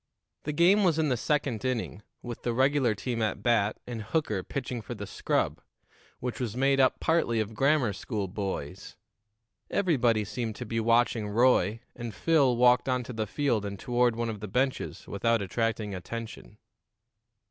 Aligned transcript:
The 0.45 0.51
game 0.51 0.83
was 0.83 0.97
in 0.97 1.09
the 1.09 1.15
second 1.15 1.63
inning, 1.63 2.01
with 2.23 2.41
the 2.41 2.53
regular 2.53 2.95
team 2.95 3.21
at 3.21 3.43
bat 3.43 3.79
and 3.85 4.01
Hooker 4.01 4.41
pitching 4.43 4.81
for 4.81 4.95
the 4.95 5.05
scrub, 5.05 5.61
which 6.19 6.39
was 6.39 6.57
made 6.57 6.79
up 6.79 6.99
partly 6.99 7.39
of 7.39 7.53
grammar 7.53 7.93
school 7.93 8.27
boys. 8.27 8.95
Everybody 9.69 10.25
seemed 10.25 10.55
to 10.55 10.65
be 10.65 10.79
watching 10.79 11.29
Roy, 11.29 11.81
and 11.95 12.15
Phil 12.15 12.57
walked 12.57 12.89
on 12.89 13.03
to 13.03 13.13
the 13.13 13.27
field 13.27 13.63
and 13.63 13.77
toward 13.79 14.15
one 14.15 14.31
of 14.31 14.39
the 14.39 14.47
benches 14.47 15.07
without 15.07 15.39
attracting 15.39 15.93
attention. 15.93 16.57